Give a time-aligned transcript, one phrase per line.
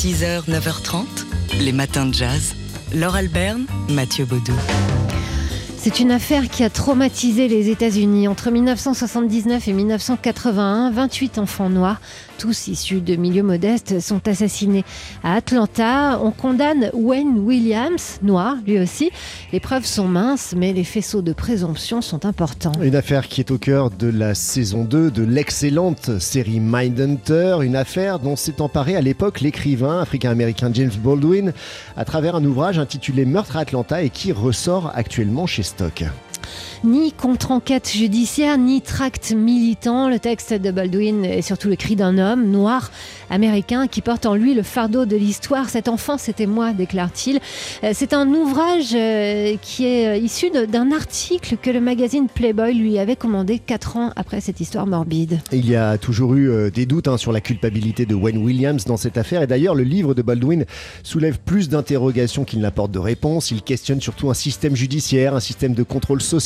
[0.00, 1.04] 6h, 9h30,
[1.60, 2.54] les matins de jazz.
[2.94, 4.54] Laure Alberne, Mathieu Baudou.
[5.76, 8.26] C'est une affaire qui a traumatisé les États-Unis.
[8.26, 12.00] Entre 1979 et 1981, 28 enfants noirs,
[12.40, 14.82] tous issus de milieux modestes, sont assassinés.
[15.22, 19.10] À Atlanta, on condamne Wayne Williams, noir lui aussi.
[19.52, 22.72] Les preuves sont minces, mais les faisceaux de présomption sont importants.
[22.82, 27.76] Une affaire qui est au cœur de la saison 2 de l'excellente série Mindhunter, une
[27.76, 31.52] affaire dont s'est emparé à l'époque l'écrivain africain-américain James Baldwin
[31.94, 36.04] à travers un ouvrage intitulé Meurtre à Atlanta et qui ressort actuellement chez stock.
[36.84, 40.08] Ni contre-enquête judiciaire, ni tract militant.
[40.08, 42.90] Le texte de Baldwin est surtout le cri d'un homme noir
[43.30, 45.68] américain qui porte en lui le fardeau de l'histoire.
[45.68, 47.40] Cet enfant, c'était moi, déclare-t-il.
[47.84, 52.74] Euh, c'est un ouvrage euh, qui est euh, issu d'un article que le magazine Playboy
[52.74, 55.40] lui avait commandé quatre ans après cette histoire morbide.
[55.52, 58.96] Il y a toujours eu des doutes hein, sur la culpabilité de Wayne Williams dans
[58.96, 59.42] cette affaire.
[59.42, 60.64] Et d'ailleurs, le livre de Baldwin
[61.02, 63.50] soulève plus d'interrogations qu'il n'apporte de réponses.
[63.50, 66.39] Il questionne surtout un système judiciaire, un système de contrôle social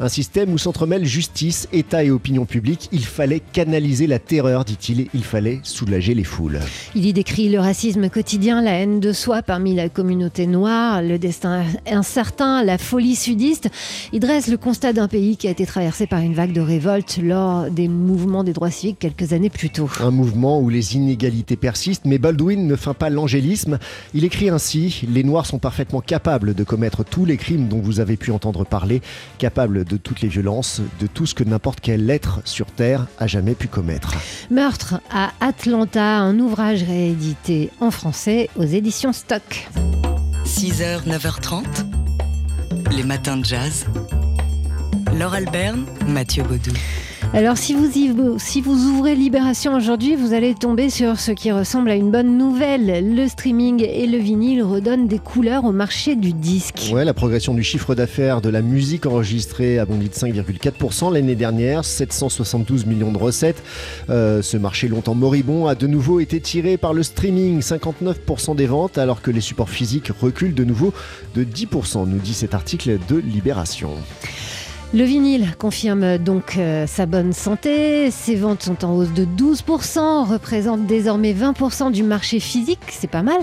[0.00, 2.88] un système où s'entremêlent justice, État et opinion publique.
[2.92, 6.60] Il fallait canaliser la terreur, dit-il, il fallait soulager les foules.
[6.94, 11.18] Il y décrit le racisme quotidien, la haine de soi parmi la communauté noire, le
[11.18, 13.68] destin incertain, la folie sudiste.
[14.12, 17.18] Il dresse le constat d'un pays qui a été traversé par une vague de révolte
[17.22, 19.90] lors des mouvements des droits civiques quelques années plus tôt.
[20.00, 23.78] Un mouvement où les inégalités persistent, mais Baldwin ne feint pas l'angélisme.
[24.14, 28.00] Il écrit ainsi Les Noirs sont parfaitement capables de commettre tous les crimes dont vous
[28.00, 29.02] avez pu entendre parler
[29.38, 33.26] capable de toutes les violences, de tout ce que n'importe quel être sur Terre a
[33.26, 34.14] jamais pu commettre.
[34.50, 39.68] Meurtre à Atlanta, un ouvrage réédité en français aux éditions Stock.
[40.44, 41.64] 6h, 9h30,
[42.96, 43.86] les matins de jazz.
[45.18, 46.72] Laure Alberne, Mathieu Baudou.
[47.34, 52.10] Alors si vous, ouvrez Libération aujourd'hui, vous allez tomber sur ce qui ressemble à une
[52.10, 53.14] bonne nouvelle.
[53.14, 56.90] Le streaming et le vinyle redonnent des couleurs au marché du disque.
[56.90, 61.34] Ouais, la progression du chiffre d'affaires de la musique enregistrée a bondi de 5,4% l'année
[61.34, 63.62] dernière, 772 millions de recettes.
[64.08, 68.66] Euh, ce marché longtemps moribond a de nouveau été tiré par le streaming, 59% des
[68.66, 70.94] ventes, alors que les supports physiques reculent de nouveau
[71.34, 73.90] de 10%, nous dit cet article de Libération.
[74.94, 78.10] Le vinyle confirme donc euh, sa bonne santé.
[78.10, 83.22] Ses ventes sont en hausse de 12%, représentent désormais 20% du marché physique, c'est pas
[83.22, 83.36] mal.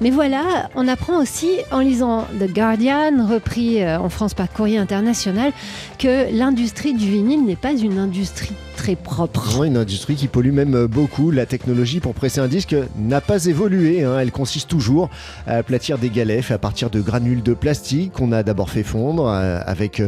[0.00, 4.78] Mais voilà, on apprend aussi en lisant The Guardian, repris euh, en France par Courrier
[4.78, 5.52] International,
[6.00, 9.64] que l'industrie du vinyle n'est pas une industrie très propre.
[9.64, 11.32] une industrie qui pollue même euh, beaucoup.
[11.32, 14.04] La technologie pour presser un disque n'a pas évolué.
[14.04, 14.18] Hein.
[14.20, 15.10] Elle consiste toujours
[15.48, 19.28] à aplatir des galets à partir de granules de plastique qu'on a d'abord fait fondre
[19.28, 20.00] avec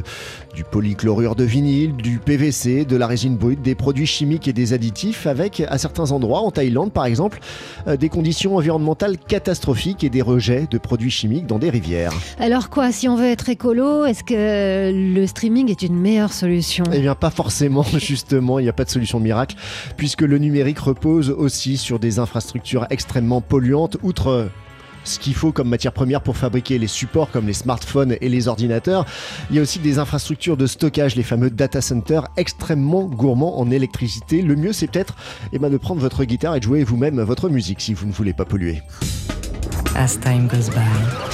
[0.54, 4.72] du polychlorure de vinyle, du PVC, de la résine brute, des produits chimiques et des
[4.72, 7.40] additifs, avec à certains endroits, en Thaïlande par exemple,
[7.86, 12.12] euh, des conditions environnementales catastrophiques et des rejets de produits chimiques dans des rivières.
[12.38, 16.84] Alors quoi, si on veut être écolo, est-ce que le streaming est une meilleure solution?
[16.92, 19.56] Eh bien pas forcément, justement, il n'y a pas de solution miracle,
[19.96, 24.50] puisque le numérique repose aussi sur des infrastructures extrêmement polluantes, outre
[25.04, 28.48] ce qu'il faut comme matière première pour fabriquer les supports comme les smartphones et les
[28.48, 29.06] ordinateurs.
[29.50, 33.70] Il y a aussi des infrastructures de stockage, les fameux data centers, extrêmement gourmands en
[33.70, 34.42] électricité.
[34.42, 35.16] Le mieux, c'est peut-être
[35.52, 38.12] eh ben, de prendre votre guitare et de jouer vous-même votre musique si vous ne
[38.12, 38.82] voulez pas polluer.
[39.96, 41.30] As time goes by.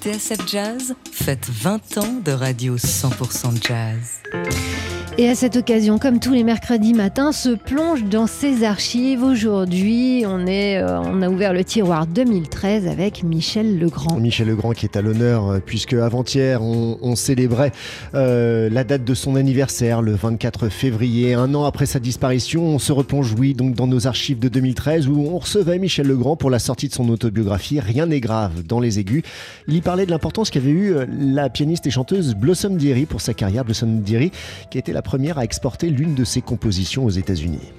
[0.00, 4.89] TSF Jazz faites 20 ans de radio 100% jazz.
[5.20, 9.22] Et à cette occasion, comme tous les mercredis matins, se plonge dans ses archives.
[9.22, 14.18] Aujourd'hui, on, est, euh, on a ouvert le tiroir 2013 avec Michel Legrand.
[14.18, 17.70] Michel Legrand qui est à l'honneur, euh, puisque avant-hier, on, célébrait
[18.14, 21.34] euh, la date de son anniversaire, le 24 février.
[21.34, 25.06] Un an après sa disparition, on se replonge, oui, donc dans nos archives de 2013
[25.06, 28.80] où on recevait Michel Legrand pour la sortie de son autobiographie Rien n'est grave dans
[28.80, 29.22] les aigus.
[29.68, 33.34] Il y parlait de l'importance qu'avait eu la pianiste et chanteuse Blossom Deary pour sa
[33.34, 33.66] carrière.
[33.66, 34.32] Blossom Deary,
[34.70, 37.72] qui était la première à exporter l'une de ses compositions aux États-Unis.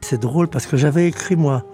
[0.00, 1.66] C'est drôle parce que j'avais écrit, moi,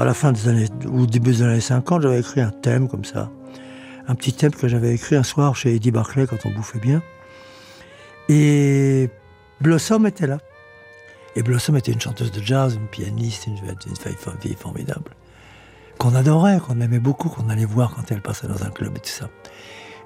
[0.00, 3.04] à la fin des années, ou début des années 50, j'avais écrit un thème comme
[3.04, 3.30] ça.
[4.08, 7.00] Un petit thème que j'avais écrit un soir chez Eddie Barclay quand on bouffait bien.
[8.28, 9.08] Et
[9.60, 10.38] Blossom était là.
[11.36, 15.12] Et Blossom était une chanteuse de jazz, une pianiste, une, une fille formidable.
[15.96, 19.00] Qu'on adorait, qu'on aimait beaucoup, qu'on allait voir quand elle passait dans un club et
[19.00, 19.28] tout ça.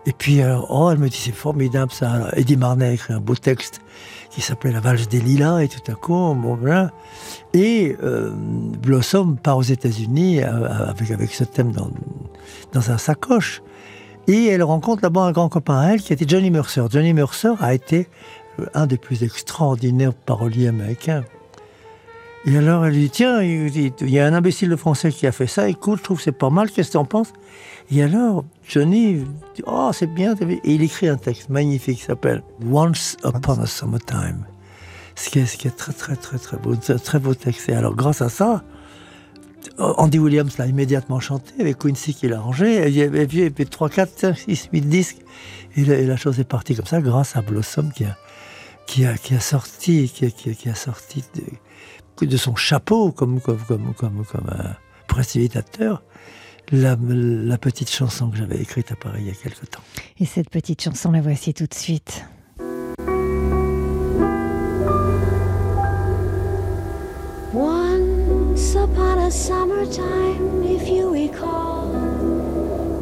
[0.06, 2.30] Et puis, euh, oh, elle me dit, c'est formidable ça.
[2.34, 3.80] Eddie Marnet a écrit un beau texte
[4.30, 6.90] qui s'appelait La valse des lilas, et tout à coup, bon, voilà.
[7.52, 11.90] Et euh, Blossom part aux États-Unis euh, avec, avec ce thème dans,
[12.72, 13.62] dans sa sacoche.
[14.26, 16.82] Et elle rencontre là-bas un grand copain à elle qui était Johnny Mercer.
[16.88, 18.08] Johnny Mercer a été
[18.74, 21.24] un des plus extraordinaires paroliers américains.
[22.46, 25.32] Et alors elle lui dit Tiens, il y a un imbécile de français qui a
[25.32, 27.32] fait ça, écoute, je trouve que c'est pas mal, qu'est-ce que t'en penses?
[27.90, 32.42] Et alors Johnny dit Oh, c'est bien, et il écrit un texte magnifique qui s'appelle
[32.70, 34.46] Once Upon a Summertime.
[35.16, 37.68] Ce qui est, ce qui est très, très, très, très beau, très, très beau texte.
[37.68, 38.64] Et alors, grâce à ça,
[39.76, 42.78] Andy Williams l'a immédiatement chanté avec Quincy qui l'a arrangé.
[42.78, 42.90] Avait,
[43.24, 45.18] il y avait 3, 4, 5, 6, 8 disques.
[45.76, 50.08] Et la, et la chose est partie comme ça grâce à Blossom qui a, sorti,
[50.08, 51.22] qui a, sorti
[52.28, 54.76] de son chapeau comme, comme, comme, comme, comme un
[55.06, 56.02] précipitateur
[56.72, 59.82] la, la petite chanson que j'avais écrite à Paris il y a quelque temps.
[60.18, 62.24] Et cette petite chanson, la voici tout de suite.
[67.52, 71.90] Once upon a summertime, if you recall,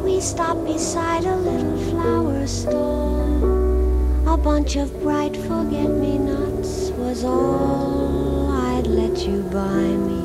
[0.03, 3.19] we stopped beside a little flower stall.
[4.27, 8.58] A bunch of bright forget me nots was all
[8.89, 10.23] let you buy me.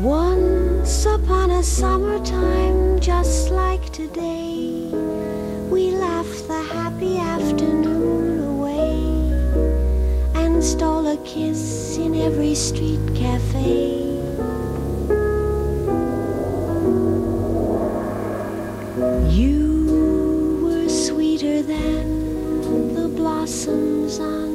[0.00, 4.90] Once upon a summertime, just like today,
[5.68, 8.94] we laughed the happy afternoon away
[10.34, 14.06] and stole a kiss in every street cafe.
[19.34, 24.47] You were sweeter than the blossoms on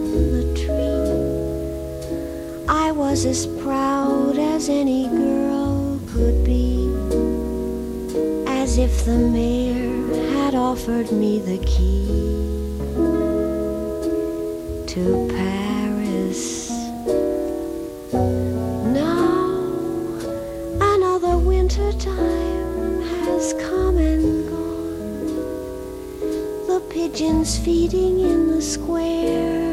[3.13, 6.89] was as proud as any girl could be,
[8.48, 12.07] as if the mayor had offered me the key
[14.88, 16.71] to Paris.
[18.92, 19.60] Now
[20.81, 25.27] another winter time has come and gone.
[26.65, 29.73] The pigeons feeding in the square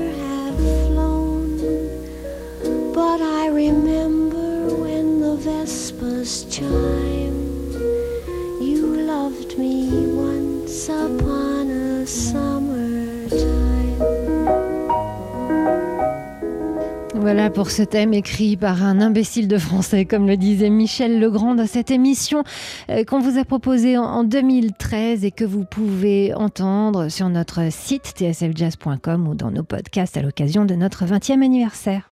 [17.17, 21.57] Voilà pour ce thème écrit par un imbécile de français, comme le disait Michel Legrand
[21.57, 22.45] dans cette émission
[22.91, 28.15] euh, qu'on vous a proposée en 2013 et que vous pouvez entendre sur notre site
[28.17, 32.09] tsfjazz.com ou dans nos podcasts à l'occasion de notre 20e anniversaire.